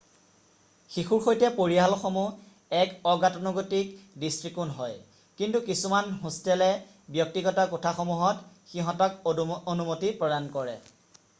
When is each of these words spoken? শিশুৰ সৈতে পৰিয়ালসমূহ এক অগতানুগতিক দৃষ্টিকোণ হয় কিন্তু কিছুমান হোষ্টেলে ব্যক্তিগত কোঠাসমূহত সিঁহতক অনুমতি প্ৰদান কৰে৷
শিশুৰ 0.93 1.19
সৈতে 1.23 1.49
পৰিয়ালসমূহ 1.57 2.77
এক 2.77 2.93
অগতানুগতিক 3.11 3.91
দৃষ্টিকোণ 4.23 4.71
হয় 4.77 4.95
কিন্তু 5.41 5.61
কিছুমান 5.67 6.09
হোষ্টেলে 6.23 6.69
ব্যক্তিগত 7.17 7.65
কোঠাসমূহত 7.75 8.71
সিঁহতক 8.73 9.21
অনুমতি 9.33 10.11
প্ৰদান 10.23 10.49
কৰে৷ 10.57 10.81